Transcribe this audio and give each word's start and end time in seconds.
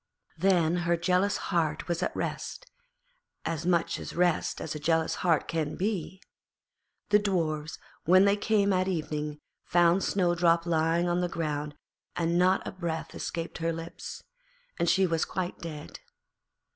Then 0.39 0.77
her 0.77 0.97
jealous 0.97 1.37
heart 1.37 1.87
was 1.87 2.01
at 2.01 2.15
rest, 2.15 2.65
as 3.45 3.67
much 3.67 3.99
at 3.99 4.13
rest 4.13 4.59
as 4.59 4.73
a 4.73 4.79
jealous 4.79 5.13
heart 5.21 5.47
can 5.47 5.75
be. 5.75 6.19
The 7.09 7.19
Dwarfs, 7.19 7.77
when 8.05 8.25
they 8.25 8.35
came 8.35 8.73
at 8.73 8.87
evening, 8.87 9.41
found 9.63 10.03
Snowdrop 10.03 10.65
lying 10.65 11.07
on 11.07 11.21
the 11.21 11.29
ground 11.29 11.75
and 12.15 12.39
not 12.39 12.67
a 12.67 12.71
breath 12.71 13.13
escaped 13.13 13.59
her 13.59 13.71
lips, 13.71 14.23
and 14.79 14.89
she 14.89 15.05
was 15.05 15.23
quite 15.23 15.59
dead. 15.59 15.99